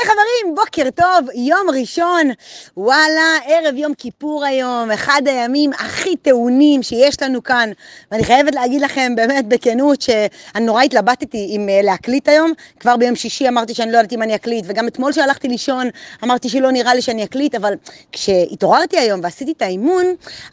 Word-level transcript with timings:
היי 0.00 0.08
חברים, 0.08 0.54
בוקר 0.54 0.90
טוב, 0.90 1.30
יום 1.34 1.66
ראשון, 1.80 2.30
וואלה, 2.76 3.38
ערב 3.44 3.74
יום 3.76 3.94
כיפור 3.94 4.44
היום, 4.44 4.90
אחד 4.90 5.22
הימים 5.26 5.72
הכי 5.72 6.16
טעונים 6.16 6.82
שיש 6.82 7.22
לנו 7.22 7.42
כאן, 7.42 7.70
ואני 8.12 8.24
חייבת 8.24 8.54
להגיד 8.54 8.82
לכם 8.82 9.12
באמת 9.16 9.46
בכנות 9.48 10.02
שאני 10.02 10.66
נורא 10.66 10.82
התלבטתי 10.82 11.46
אם 11.50 11.68
אה, 11.68 11.80
להקליט 11.82 12.28
היום, 12.28 12.52
כבר 12.80 12.96
ביום 12.96 13.16
שישי 13.16 13.48
אמרתי 13.48 13.74
שאני 13.74 13.92
לא 13.92 13.96
יודעת 13.96 14.12
אם 14.12 14.22
אני 14.22 14.34
אקליט, 14.34 14.64
וגם 14.68 14.88
אתמול 14.88 15.12
שהלכתי 15.12 15.48
לישון 15.48 15.88
אמרתי 16.24 16.48
שלא 16.48 16.70
נראה 16.70 16.94
לי 16.94 17.02
שאני 17.02 17.24
אקליט, 17.24 17.54
אבל 17.54 17.74
כשהתעוררתי 18.12 18.98
היום 18.98 19.20
ועשיתי 19.22 19.52
את 19.52 19.62
האימון, 19.62 20.04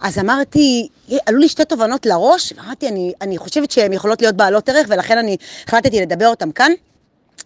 אז 0.01 0.19
אמרתי, 0.19 0.87
עלו 1.25 1.37
לי 1.37 1.47
שתי 1.47 1.65
תובנות 1.65 2.05
לראש, 2.05 2.53
ואמרתי, 2.57 2.87
אני, 2.87 3.13
אני 3.21 3.37
חושבת 3.37 3.71
שהן 3.71 3.93
יכולות 3.93 4.21
להיות 4.21 4.35
בעלות 4.35 4.69
ערך, 4.69 4.87
ולכן 4.89 5.17
אני 5.17 5.37
החלטתי 5.67 6.01
לדבר 6.01 6.27
אותן 6.27 6.51
כאן. 6.51 6.71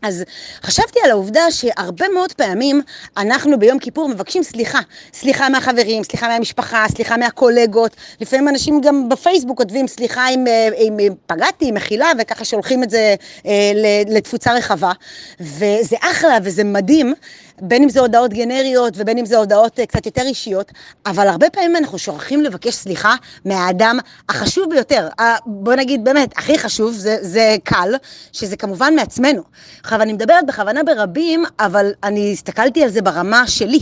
אז 0.02 0.24
חשבתי 0.64 1.00
על 1.06 1.12
העובדה 1.12 1.52
שהרבה 1.52 2.06
מאוד 2.14 2.34
פעמים 2.34 2.82
אנחנו 3.18 3.60
ביום 3.60 3.80
כיפור 3.80 4.10
מבקשים 4.10 4.44
סליחה. 4.44 4.80
סליחה 5.14 5.50
מהחברים, 5.50 6.04
סליחה 6.04 6.28
מהמשפחה, 6.28 6.86
סליחה 6.96 7.18
מהקולגות. 7.18 7.96
לפעמים 8.22 8.48
אנשים 8.48 8.82
גם 8.82 9.10
בפייסבוק 9.10 9.58
כותבים 9.58 9.88
סליחה 9.88 10.30
אם, 10.30 10.48
אה, 10.48 10.70
אם, 10.78 11.00
אם 11.00 11.14
פגעתי, 11.26 11.72
מחילה, 11.72 12.12
וככה 12.20 12.46
שולחים 12.46 12.84
את 12.84 12.90
זה 12.90 13.16
אה, 13.46 13.72
לתפוצה 14.08 14.54
רחבה. 14.54 14.92
וזה 15.40 15.96
אחלה 16.02 16.38
וזה 16.44 16.64
מדהים. 16.64 17.14
בין 17.62 17.84
אם 17.84 17.90
זה 17.90 18.00
הודעות 18.00 18.34
גנריות 18.34 18.94
ובין 18.98 19.18
אם 19.18 19.26
זה 19.26 19.38
הודעות 19.38 19.80
אה, 19.80 19.86
קצת 19.86 20.06
יותר 20.06 20.22
אישיות, 20.22 20.72
אבל 21.06 21.28
הרבה 21.28 21.50
פעמים 21.50 21.76
אנחנו 21.76 21.98
שוכחים 21.98 22.42
לבקש 22.42 22.74
סליחה 22.76 23.16
מהאדם 23.46 24.00
החשוב 24.30 24.70
ביותר, 24.70 25.08
בוא 25.46 25.74
נגיד 25.76 26.04
באמת, 26.04 26.38
הכי 26.38 26.58
חשוב, 26.60 26.94
זה, 26.94 27.18
זה 27.22 27.56
קל, 27.64 27.96
שזה 28.32 28.58
כמובן 28.58 28.96
מעצמנו. 28.96 29.42
עכשיו, 29.84 30.02
אני 30.02 30.14
מדברת 30.14 30.46
בכוונה 30.46 30.84
ברבים, 30.84 31.44
אבל 31.60 31.92
אני 32.04 32.34
הסתכלתי 32.34 32.84
על 32.84 32.90
זה 32.90 33.02
ברמה 33.02 33.48
שלי, 33.48 33.80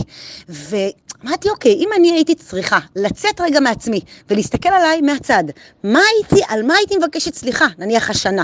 ואמרתי, 0.48 1.50
אוקיי, 1.50 1.72
אם 1.72 1.88
אני 1.96 2.12
הייתי 2.12 2.34
צריכה 2.34 2.78
לצאת 2.96 3.40
רגע 3.40 3.60
מעצמי 3.60 4.00
ולהסתכל 4.30 4.68
עליי 4.68 5.00
מהצד, 5.00 5.44
מה 5.84 6.00
הייתי, 6.14 6.42
על 6.48 6.62
מה 6.62 6.74
הייתי 6.74 6.96
מבקשת 6.96 7.34
סליחה, 7.34 7.66
נניח 7.78 8.10
השנה? 8.10 8.42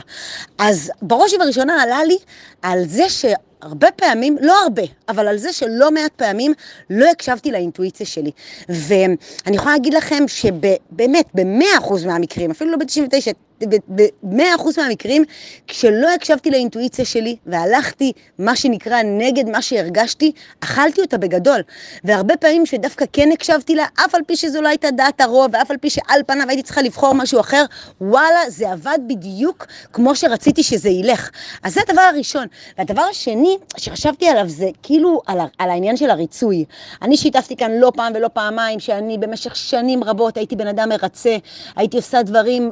אז 0.58 0.90
בראש 1.02 1.34
ובראשונה 1.34 1.82
עלה 1.82 2.04
לי 2.04 2.16
על 2.62 2.84
זה 2.86 3.08
ש... 3.08 3.24
הרבה 3.62 3.90
פעמים, 3.90 4.36
לא 4.40 4.54
הרבה, 4.62 4.82
אבל 5.08 5.28
על 5.28 5.36
זה 5.38 5.52
שלא 5.52 5.90
מעט 5.90 6.12
פעמים 6.16 6.52
לא 6.90 7.10
הקשבתי 7.10 7.52
לאינטואיציה 7.52 8.06
שלי. 8.06 8.30
ואני 8.68 9.16
יכולה 9.56 9.72
להגיד 9.72 9.94
לכם 9.94 10.24
שבאמת, 10.26 11.26
ב-100% 11.34 12.06
מהמקרים, 12.06 12.50
אפילו 12.50 12.70
לא 12.70 12.76
ב-99, 12.76 13.32
ב-100% 13.64 14.62
מהמקרים, 14.76 15.24
כשלא 15.66 16.08
הקשבתי 16.14 16.50
לאינטואיציה 16.50 17.04
שלי 17.04 17.36
והלכתי, 17.46 18.12
מה 18.38 18.56
שנקרא, 18.56 19.02
נגד 19.02 19.48
מה 19.48 19.62
שהרגשתי, 19.62 20.32
אכלתי 20.60 21.00
אותה 21.00 21.18
בגדול. 21.18 21.60
והרבה 22.04 22.36
פעמים 22.36 22.66
שדווקא 22.66 23.04
כן 23.12 23.28
הקשבתי 23.32 23.74
לה, 23.74 23.84
אף 24.04 24.14
על 24.14 24.20
פי 24.26 24.36
שזו 24.36 24.62
לא 24.62 24.68
הייתה 24.68 24.90
דעת 24.90 25.20
הרוב, 25.20 25.50
ואף 25.52 25.70
על 25.70 25.76
פי 25.76 25.90
שעל 25.90 26.20
פניו 26.26 26.48
הייתי 26.48 26.62
צריכה 26.62 26.82
לבחור 26.82 27.12
משהו 27.12 27.40
אחר, 27.40 27.64
וואלה, 28.00 28.50
זה 28.50 28.72
עבד 28.72 28.98
בדיוק 29.06 29.66
כמו 29.92 30.16
שרציתי 30.16 30.62
שזה 30.62 30.88
ילך. 30.88 31.30
אז 31.62 31.74
זה 31.74 31.80
הדבר 31.88 32.02
הראשון. 32.02 32.46
והדבר 32.78 33.02
השני 33.02 33.56
שחשבתי 33.76 34.28
עליו 34.28 34.48
זה 34.48 34.68
כאילו 34.82 35.20
על, 35.26 35.38
על 35.58 35.70
העניין 35.70 35.96
של 35.96 36.10
הריצוי. 36.10 36.64
אני 37.02 37.16
שיתפתי 37.16 37.56
כאן 37.56 37.72
לא 37.72 37.92
פעם 37.94 38.12
ולא 38.16 38.28
פעמיים, 38.28 38.80
שאני 38.80 39.18
במשך 39.18 39.56
שנים 39.56 40.04
רבות 40.04 40.36
הייתי 40.36 40.56
בן 40.56 40.66
אדם 40.66 40.88
מרצה, 40.88 41.36
הייתי 41.76 41.96
עושה 41.96 42.22
דברים 42.22 42.70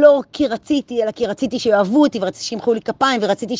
לא 0.00 0.17
כי 0.32 0.46
רציתי, 0.46 1.02
אלא 1.02 1.10
כי 1.10 1.26
רציתי 1.26 1.58
שיאהבו 1.58 2.02
אותי, 2.02 2.18
ורציתי 2.22 2.44
שימחאו 2.44 2.74
לי 2.74 2.80
כפיים, 2.80 3.20
ורציתי 3.22 3.54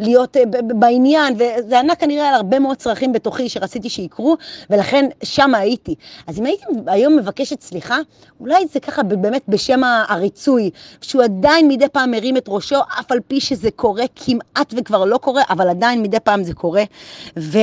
להיות 0.00 0.36
אה, 0.36 0.42
בעניין, 0.62 1.34
וזה 1.34 1.78
ענה 1.78 1.94
כנראה 1.94 2.28
על 2.28 2.34
הרבה 2.34 2.58
מאוד 2.58 2.76
צרכים 2.76 3.12
בתוכי 3.12 3.48
שרציתי 3.48 3.88
שיקרו, 3.88 4.36
ולכן 4.70 5.08
שם 5.22 5.54
הייתי. 5.54 5.94
אז 6.26 6.38
אם 6.38 6.46
הייתי 6.46 6.64
היום 6.86 7.16
מבקשת 7.16 7.60
סליחה, 7.60 7.98
אולי 8.40 8.66
זה 8.72 8.80
ככה 8.80 9.02
באמת 9.02 9.42
בשם 9.48 9.80
הריצוי, 10.08 10.70
שהוא 11.00 11.22
עדיין 11.22 11.68
מדי 11.68 11.88
פעם 11.88 12.10
מרים 12.10 12.36
את 12.36 12.44
ראשו, 12.48 12.78
אף 13.00 13.12
על 13.12 13.20
פי 13.28 13.40
שזה 13.40 13.70
קורה 13.70 14.04
כמעט 14.16 14.74
וכבר 14.76 15.04
לא 15.04 15.18
קורה, 15.18 15.42
אבל 15.50 15.68
עדיין 15.68 16.02
מדי 16.02 16.20
פעם 16.20 16.44
זה 16.44 16.54
קורה. 16.54 16.84
ו... 17.38 17.58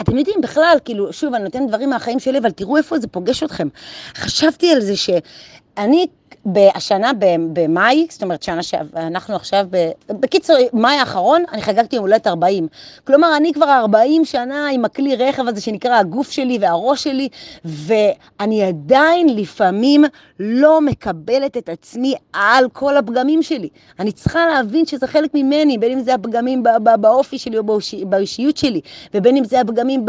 אתם 0.00 0.18
יודעים, 0.18 0.40
בכלל, 0.40 0.76
כאילו, 0.84 1.12
שוב, 1.12 1.34
אני 1.34 1.44
נותנת 1.44 1.68
דברים 1.68 1.90
מהחיים 1.90 2.18
שלי, 2.18 2.38
אבל 2.38 2.50
תראו 2.50 2.76
איפה 2.76 2.98
זה 2.98 3.08
פוגש 3.08 3.42
אתכם. 3.42 3.68
חשבתי 4.16 4.72
על 4.72 4.80
זה 4.80 4.96
שאני 4.96 6.06
השנה 6.74 7.10
במאי, 7.52 8.06
זאת 8.10 8.22
אומרת 8.22 8.42
שנה 8.42 8.62
שאנחנו 8.62 9.36
עכשיו, 9.36 9.66
בקיצור, 10.08 10.56
מאי 10.72 10.96
האחרון, 10.96 11.44
אני 11.52 11.62
חגגתי 11.62 11.96
יום 11.96 12.04
הולדת 12.04 12.26
40. 12.26 12.68
כלומר, 13.06 13.36
אני 13.36 13.52
כבר 13.52 13.70
40 13.70 14.24
שנה 14.24 14.68
עם 14.68 14.84
הכלי 14.84 15.16
רכב 15.16 15.48
הזה 15.48 15.60
שנקרא 15.60 15.98
הגוף 15.98 16.30
שלי 16.30 16.58
והראש 16.60 17.04
שלי, 17.04 17.28
ואני 17.64 18.62
עדיין 18.62 19.36
לפעמים 19.36 20.04
לא 20.40 20.80
מקבלת 20.80 21.56
את 21.56 21.68
עצמי 21.68 22.14
על 22.32 22.68
כל 22.72 22.96
הפגמים 22.96 23.42
שלי. 23.42 23.68
אני 24.00 24.12
צריכה 24.12 24.46
להבין 24.46 24.86
שזה 24.86 25.06
חלק 25.06 25.30
ממני, 25.34 25.78
בין 25.78 25.92
אם 25.92 26.00
זה 26.00 26.14
הפגמים 26.14 26.62
באופי 27.00 27.38
שלי 27.38 27.58
או 27.58 27.62
באישיות 28.06 28.56
שלי, 28.56 28.80
ובין 29.14 29.36
אם 29.36 29.44
זה 29.44 29.60
הפגמים 29.60 30.06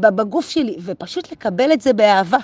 בגוף 0.00 0.48
שלי, 0.48 0.76
ופשוט 0.84 1.32
לקבל 1.32 1.72
את 1.72 1.80
זה 1.80 1.92
באהבה. 1.92 2.38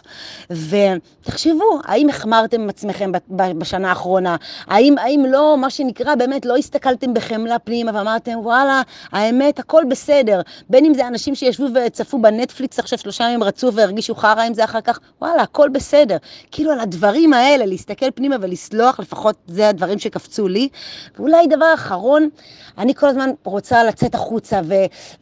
ותחשבו, 0.50 1.78
האם 1.84 2.08
החמרתם 2.08 2.60
עם 2.60 2.68
עצמכם 2.68 3.12
בשנה 3.30 3.88
האחרונה? 3.88 4.36
האם, 4.66 4.98
האם 4.98 5.24
לא, 5.28 5.56
מה 5.58 5.70
שנקרא, 5.70 6.14
באמת 6.14 6.46
לא 6.46 6.56
הסתכלתם 6.56 7.14
בחמלה 7.14 7.58
פנימה 7.58 7.90
ואמרתם, 7.94 8.38
וואלה, 8.38 8.82
האמת, 9.12 9.58
הכל 9.58 9.82
בסדר. 9.88 10.40
בין 10.70 10.84
אם 10.84 10.94
זה 10.94 11.06
אנשים 11.08 11.34
שישבו 11.34 11.66
וצפו 11.74 12.18
בנטפליקס 12.22 12.78
עכשיו 12.78 12.98
שלושה 12.98 13.24
ימים 13.24 13.42
רצו 13.42 13.72
והרגישו 13.72 14.14
חרא 14.14 14.42
עם 14.42 14.54
זה 14.54 14.64
אחר 14.64 14.80
כך, 14.80 14.98
וואלה, 15.22 15.42
הכל 15.42 15.68
בסדר. 15.68 16.16
כאילו 16.50 16.70
על 16.70 16.80
הדברים 16.80 17.32
האלה, 17.32 17.66
להסתכל 17.66 18.10
פנימה 18.10 18.36
ולסלוח, 18.40 19.00
לפחות 19.00 19.36
זה 19.46 19.68
הדברים 19.68 19.98
שקפצו 19.98 20.48
לי. 20.48 20.68
ואולי 21.18 21.46
דבר 21.46 21.74
אחרון, 21.74 22.28
אני 22.78 22.94
כל 22.94 23.08
הזמן 23.08 23.30
רוצה 23.44 23.84
לצאת 23.84 24.14
החוצה 24.14 24.60
ו- 24.64 24.74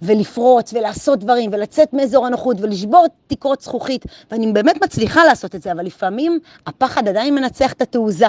ולפרוץ 0.02 0.72
ולעשות 0.72 1.18
דברים 1.18 1.50
ולצאת 1.52 1.92
מאזור 1.92 2.26
הנוחות 2.26 2.56
ולשבור 2.60 3.06
תקרות 3.26 3.60
זכוכית, 3.60 4.04
ואני 4.30 4.52
באמת 4.52 4.84
מצליחה 4.84 5.24
לעשות 5.24 5.54
את 5.54 5.62
זה, 5.62 5.72
אבל 5.72 5.84
לפעמים 5.86 6.38
הפחד 6.66 7.08
עדיין 7.08 7.34
מנצח 7.34 7.72
את 7.72 7.82
התעוזה. 7.98 8.26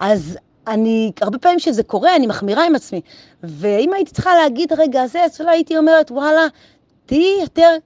אז 0.00 0.38
אני, 0.66 1.12
הרבה 1.20 1.38
פעמים 1.38 1.58
שזה 1.58 1.82
קורה, 1.82 2.16
אני 2.16 2.26
מחמירה 2.26 2.66
עם 2.66 2.74
עצמי. 2.74 3.00
ואם 3.42 3.92
הייתי 3.92 4.10
צריכה 4.10 4.36
להגיד 4.36 4.72
רגע 4.72 5.06
זה, 5.06 5.24
אז 5.24 5.40
אולי 5.40 5.50
הייתי 5.50 5.76
אומרת, 5.76 6.10
וואלה, 6.10 6.46
תהיי 7.06 7.40
יותר 7.40 7.76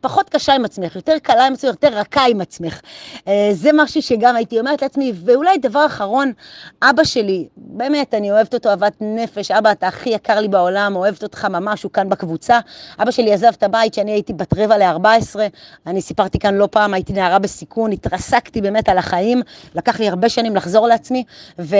פחות 0.00 0.28
קשה 0.30 0.54
עם 0.54 0.64
עצמך, 0.64 0.96
יותר 0.96 1.18
קלה 1.22 1.46
עם 1.46 1.52
עצמך, 1.52 1.70
יותר 1.70 1.98
רכה 1.98 2.24
עם 2.30 2.40
עצמך. 2.40 2.80
אה, 3.28 3.48
זה 3.52 3.70
משהו 3.74 4.02
שגם 4.02 4.36
הייתי 4.36 4.60
אומרת 4.60 4.82
לעצמי, 4.82 5.12
ואולי 5.24 5.58
דבר 5.58 5.86
אחרון, 5.86 6.32
אבא 6.82 7.04
שלי, 7.04 7.48
באמת, 7.56 8.14
אני 8.14 8.30
אוהבת 8.30 8.54
אותו 8.54 8.68
אהבת 8.68 8.96
נפש, 9.00 9.50
אבא, 9.50 9.72
אתה 9.72 9.88
הכי 9.88 10.10
יקר 10.10 10.40
לי 10.40 10.48
בעולם, 10.48 10.96
אוהבת 10.96 11.22
אותך 11.22 11.44
ממש, 11.44 11.82
הוא 11.82 11.92
כאן 11.92 12.08
בקבוצה. 12.08 12.58
אבא 13.02 13.10
שלי 13.10 13.32
עזב 13.32 13.52
את 13.58 13.62
הבית 13.62 13.92
כשאני 13.92 14.12
הייתי 14.12 14.32
בת 14.32 14.54
רבע 14.56 14.78
ל-14, 14.78 15.36
אני 15.86 16.02
סיפרתי 16.02 16.38
כאן 16.38 16.54
לא 16.54 16.68
פעם, 16.70 16.94
הייתי 16.94 17.12
נערה 17.12 17.38
בסיכון, 17.38 17.92
התרסקתי 17.92 18.60
באמת 18.60 18.88
על 18.88 18.98
החיים, 18.98 19.42
לקח 19.74 20.00
לי 20.00 20.08
הרבה 20.08 20.28
שנים 20.28 20.56
לחזור 20.56 20.86
לעצמי, 20.86 21.24
ו... 21.58 21.76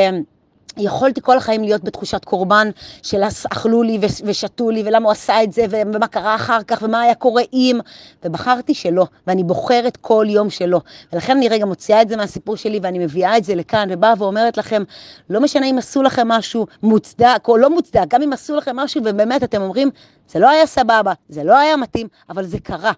יכולתי 0.78 1.20
כל 1.20 1.37
החיים 1.37 1.62
להיות 1.62 1.84
בתחושת 1.84 2.25
קורבן 2.25 2.70
של 3.03 3.22
אכלו 3.53 3.82
לי 3.82 3.98
ושתו 4.25 4.70
לי 4.70 4.82
ולמה 4.87 5.04
הוא 5.04 5.12
עשה 5.12 5.42
את 5.42 5.53
זה 5.53 5.64
ומה 5.70 6.06
קרה 6.06 6.34
אחר 6.34 6.62
כך 6.62 6.82
ומה 6.82 7.00
היה 7.00 7.14
קורה 7.14 7.42
אם 7.53 7.81
ובחרתי 8.25 8.75
שלא 8.75 9.06
ואני 9.26 9.44
בוחרת 9.44 9.97
כל 9.97 10.26
יום 10.28 10.50
שלא 10.50 10.81
ולכן 11.12 11.36
אני 11.36 11.48
רגע 11.48 11.65
מוציאה 11.65 12.03
את 12.03 12.09
זה 12.09 12.16
מהסיפור 12.16 12.56
שלי 12.56 12.81
ואני 12.82 12.98
מביאה 12.98 13.36
את 13.36 13.44
זה 13.44 13.54
לכאן 13.54 13.88
ובאה 13.91 14.15
ואומרת 14.19 14.56
לכם 14.56 14.82
לא 15.31 15.41
משנה 15.41 15.66
אם 15.66 15.78
עשו 15.78 16.03
לכם 16.03 16.28
משהו 16.28 16.66
מוצדק 16.82 17.42
או 17.48 17.56
לא 17.56 17.70
מוצדק 17.70 18.04
גם 18.09 18.22
אם 18.22 18.32
עשו 18.32 18.56
לכם 18.56 18.76
משהו 18.76 19.00
ובאמת 19.04 19.44
אתם 19.44 19.62
אומרים 19.62 19.91
זה 20.28 20.38
לא 20.38 20.50
היה 20.50 20.66
סבבה, 20.66 21.12
זה 21.28 21.44
לא 21.44 21.59
היה 21.59 21.76
מתאים, 21.76 22.09
אבל 22.30 22.45
זה 22.45 22.59
קרה. 22.59 22.92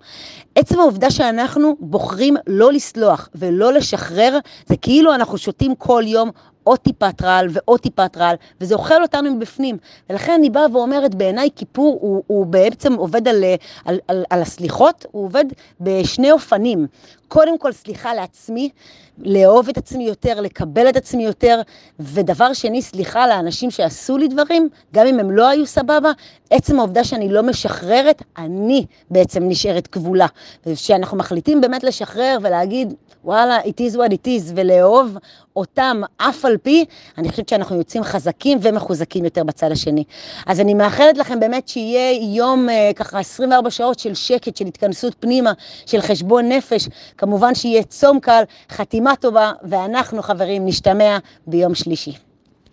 עצם 0.55 0.81
העובדה 0.81 1.11
שאנחנו 1.11 1.76
בוחרים 1.81 2.37
לא 2.47 2.73
לסלוח 2.73 3.29
ולא 3.35 3.73
לשחרר, 3.73 4.38
זה 4.67 4.76
כאילו 4.76 5.14
אנחנו 5.14 5.38
שותים 5.38 5.75
כל 5.75 6.03
יום 6.06 6.31
עוד 6.69 6.79
טיפת 6.79 7.23
רעל 7.23 7.49
ועוד 7.50 7.81
טיפת 7.81 8.17
רעל, 8.17 8.37
וזה 8.61 8.75
אוכל 8.75 9.03
אותנו 9.03 9.35
מבפנים. 9.35 9.76
ולכן 10.11 10.32
אני 10.32 10.50
באה 10.50 10.67
ואומרת, 10.73 11.15
בעיניי 11.15 11.49
כיפור 11.56 11.99
הוא, 12.00 12.23
הוא 12.26 12.47
בעצם 12.47 12.94
עובד 12.94 13.29
על, 13.29 13.44
על, 13.85 13.99
על, 14.09 14.25
על 14.31 14.43
הסליחות, 14.43 15.06
הוא 15.11 15.25
עובד 15.25 15.44
בשני 15.81 16.32
אופנים. 16.32 16.87
קודם 17.29 17.59
כל, 17.59 17.73
סליחה 17.73 18.15
לעצמי, 18.15 18.70
לאהוב 19.19 19.69
את 19.69 19.79
עצמי 19.79 20.05
יותר, 20.05 20.41
לקבל 20.41 20.88
את 20.88 20.97
עצמי 20.97 21.25
יותר, 21.25 21.61
ודבר 22.00 22.53
שני, 22.53 22.82
סליחה 22.82 23.26
לאנשים 23.26 23.70
שעשו 23.70 24.17
לי 24.17 24.29
דברים, 24.29 24.69
גם 24.94 25.06
אם 25.06 25.20
הם 25.20 25.31
לא 25.31 25.49
היו 25.49 25.67
סבבה, 25.67 26.12
עצם 26.50 26.79
העובדה 26.79 27.05
שאני 27.05 27.29
לא 27.29 27.43
משחררת, 27.43 28.23
אני 28.38 28.87
בעצם 29.11 29.49
נשארת 29.49 29.87
כבולה. 29.87 30.26
וכשאנחנו 30.67 31.17
מחליטים 31.17 31.61
באמת 31.61 31.85
לשחרר 31.85 32.38
ולהגיד, 32.43 32.94
וואלה, 33.25 33.61
it 33.61 33.81
is 33.91 33.94
what 33.94 34.12
it 34.12 34.26
is, 34.26 34.53
ולאהוב 34.55 35.17
אותם 35.56 36.00
אף 36.17 36.44
על 36.44 36.57
פי, 36.62 36.84
אני 37.19 37.28
חושבת 37.28 37.49
שאנחנו 37.49 37.76
יוצאים 37.76 38.02
חזקים 38.02 38.58
ומחוזקים 38.62 39.25
יותר 39.25 39.44
בצד 39.44 39.72
השני. 39.72 40.05
אז 40.46 40.60
אני 40.60 40.75
מאחלת 40.75 41.19
לכם 41.19 41.40
באמת 41.40 41.69
שיהיה 41.69 42.37
יום 42.37 42.69
אה, 42.69 42.90
ככה 42.96 43.19
24 43.19 43.70
שעות 43.70 43.99
של 43.99 44.14
שקט, 44.14 44.56
של 44.56 44.66
התכנסות 44.66 45.14
פנימה, 45.20 45.52
של 45.87 46.00
חשבון 46.00 46.49
נפש. 46.49 46.88
כמובן 47.16 47.55
שיהיה 47.55 47.82
צום 47.82 48.20
קל, 48.20 48.43
חתימה 48.70 49.16
טובה, 49.16 49.52
ואנחנו 49.62 50.22
חברים 50.22 50.66
נשתמע 50.66 51.19
ביום 51.46 51.75
שלישי. 51.75 52.28